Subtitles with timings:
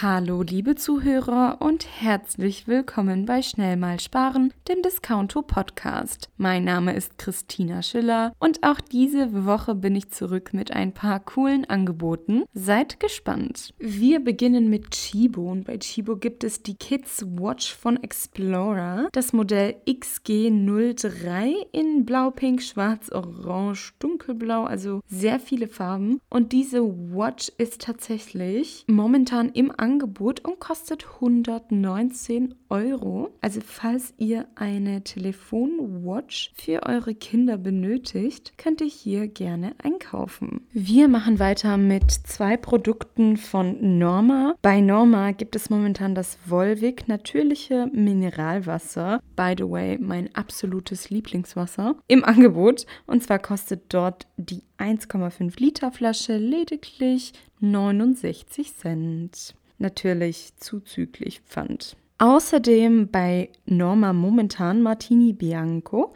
[0.00, 6.28] Hallo liebe Zuhörer und herzlich willkommen bei Schnell mal sparen, dem Discounto Podcast.
[6.36, 11.18] Mein Name ist Christina Schiller und auch diese Woche bin ich zurück mit ein paar
[11.18, 12.44] coolen Angeboten.
[12.54, 13.74] Seid gespannt.
[13.78, 19.32] Wir beginnen mit Chibo und bei Chibo gibt es die Kids Watch von Explorer, das
[19.32, 27.50] Modell XG03 in blau, pink, schwarz, orange, dunkelblau, also sehr viele Farben und diese Watch
[27.58, 33.30] ist tatsächlich momentan im Angebot Angebot und kostet 119 Euro.
[33.40, 40.66] Also falls ihr eine Telefonwatch für eure Kinder benötigt, könnt ihr hier gerne einkaufen.
[40.74, 44.56] Wir machen weiter mit zwei Produkten von Norma.
[44.60, 49.22] Bei Norma gibt es momentan das Volvic natürliche Mineralwasser.
[49.36, 52.84] By the way, mein absolutes Lieblingswasser im Angebot.
[53.06, 61.96] Und zwar kostet dort die 1,5 Liter Flasche lediglich 69 Cent natürlich zuzüglich Pfand.
[62.18, 66.14] Außerdem bei Norma momentan Martini Bianco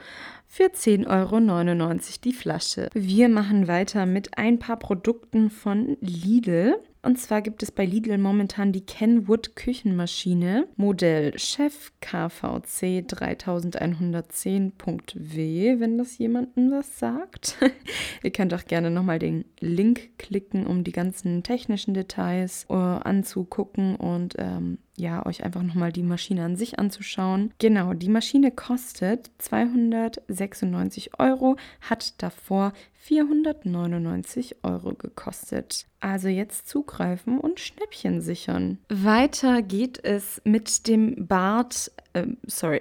[0.49, 2.89] für 10,99 Euro die Flasche.
[2.93, 6.77] Wir machen weiter mit ein paar Produkten von Lidl.
[7.05, 15.99] Und zwar gibt es bei Lidl momentan die Kenwood Küchenmaschine Modell Chef KVC 3110.w, wenn
[15.99, 17.57] das jemandem was sagt.
[18.23, 23.97] Ihr könnt auch gerne nochmal den Link klicken, um die ganzen technischen Details uh, anzugucken
[23.97, 27.53] und ähm, ja, euch einfach nochmal die Maschine an sich anzuschauen.
[27.59, 35.87] Genau, die Maschine kostet 296 Euro, hat davor 499 Euro gekostet.
[36.03, 38.79] Also jetzt zugreifen und Schnäppchen sichern.
[38.89, 42.81] Weiter geht es mit dem Bart, äh, sorry,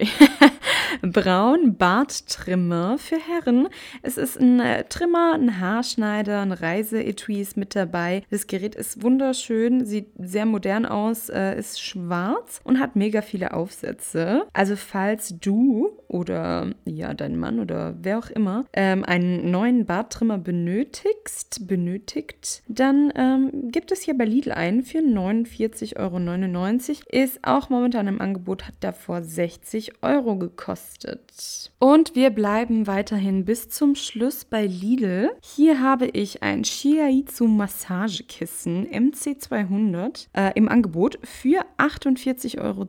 [1.02, 3.70] Braun Barttrimmer für Herren.
[4.02, 8.24] Es ist ein äh, Trimmer, ein Haarschneider, ein Reiseetui ist mit dabei.
[8.32, 13.54] Das Gerät ist wunderschön, sieht sehr modern aus, äh, ist schwarz und hat mega viele
[13.54, 14.48] Aufsätze.
[14.54, 20.38] Also falls du oder ja dein Mann oder wer auch immer ähm, einen neuen Barttrimmer
[20.40, 27.24] benötigst, benötigt, dann ähm, gibt es hier bei Lidl einen für 49,99 Euro.
[27.24, 31.72] Ist auch momentan im Angebot, hat davor 60 Euro gekostet.
[31.80, 35.32] Und wir bleiben weiterhin bis zum Schluss bei Lidl.
[35.42, 42.88] Hier habe ich ein Shiaizu Massagekissen MC200 äh, im Angebot für 48,20 Euro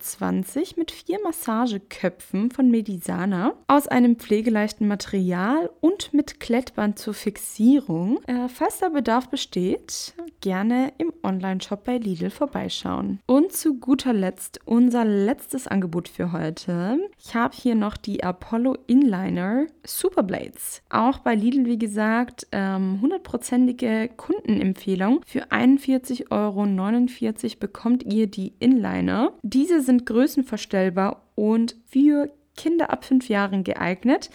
[0.76, 8.20] mit vier Massageköpfen von Medisana aus einem pflegeleichten Material und mit Klettband zur Fixierung.
[8.26, 13.20] Äh, falls da Bedarf besteht, gerne im Online-Shop bei Lidl vorbeischauen.
[13.26, 16.98] Und zu guter Letzt unser letztes Angebot für heute.
[17.18, 20.82] Ich habe hier noch die Apollo Inliner Superblades.
[20.90, 25.20] Auch bei Lidl, wie gesagt, ähm, hundertprozentige Kundenempfehlung.
[25.26, 29.32] Für 41,49 Euro bekommt ihr die Inliner.
[29.42, 34.30] Diese sind größenverstellbar und für Kinder ab 5 Jahren geeignet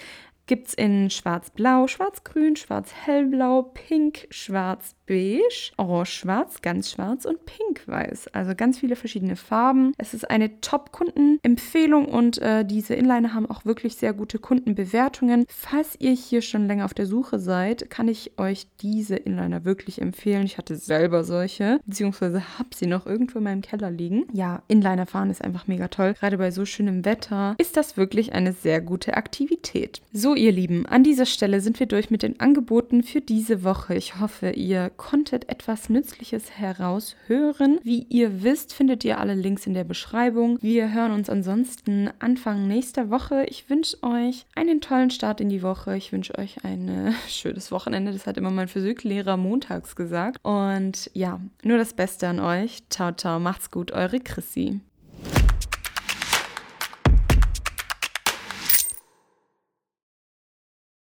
[0.47, 8.27] gibt es in schwarz-blau, schwarz-grün, schwarz-hellblau, pink, schwarz, beige, orange-schwarz, ganz schwarz und pink-weiß.
[8.33, 9.93] Also ganz viele verschiedene Farben.
[9.97, 15.45] Es ist eine Top-Kundenempfehlung und äh, diese Inliner haben auch wirklich sehr gute Kundenbewertungen.
[15.47, 20.01] Falls ihr hier schon länger auf der Suche seid, kann ich euch diese Inliner wirklich
[20.01, 20.45] empfehlen.
[20.45, 24.25] Ich hatte selber solche, beziehungsweise habe sie noch irgendwo in meinem Keller liegen.
[24.33, 26.13] Ja, Inliner fahren ist einfach mega toll.
[26.19, 30.01] Gerade bei so schönem Wetter ist das wirklich eine sehr gute Aktivität.
[30.11, 33.95] So, ihr Lieben, an dieser Stelle sind wir durch mit den Angeboten für diese Woche.
[33.95, 37.79] Ich hoffe, ihr konntet etwas Nützliches heraushören.
[37.83, 40.57] Wie ihr wisst, findet ihr alle Links in der Beschreibung.
[40.61, 43.45] Wir hören uns ansonsten Anfang nächster Woche.
[43.47, 45.95] Ich wünsche euch einen tollen Start in die Woche.
[45.95, 48.11] Ich wünsche euch ein schönes Wochenende.
[48.11, 50.39] Das hat immer mein Physiklehrer montags gesagt.
[50.43, 52.83] Und ja, nur das Beste an euch.
[52.89, 53.39] Ciao, ciao.
[53.39, 54.81] Macht's gut, eure Chrissy.